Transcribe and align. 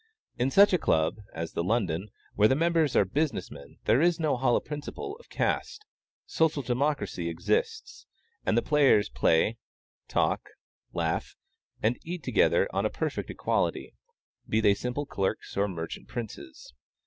In 0.35 0.49
such 0.49 0.73
a 0.73 0.79
Club 0.79 1.17
as 1.31 1.53
the 1.53 1.63
London, 1.63 2.09
where 2.33 2.47
the 2.47 2.55
members 2.55 2.95
are 2.95 3.05
business 3.05 3.51
men, 3.51 3.77
there 3.85 4.01
is 4.01 4.19
no 4.19 4.35
hollow 4.35 4.59
principle 4.59 5.15
of 5.17 5.29
caste; 5.29 5.85
social 6.25 6.63
democracy 6.63 7.29
exists, 7.29 8.07
and 8.43 8.57
the 8.57 8.63
players 8.63 9.09
play, 9.09 9.59
talk, 10.07 10.41
laugh, 10.91 11.35
and 11.83 11.99
eat 12.01 12.23
together 12.23 12.67
on 12.73 12.83
a 12.83 12.89
perfect 12.89 13.29
equality, 13.29 13.93
be 14.49 14.59
they 14.59 14.73
simple 14.73 15.05
clerks 15.05 15.55
or 15.55 15.67
merchant 15.67 16.07
princes. 16.07 16.73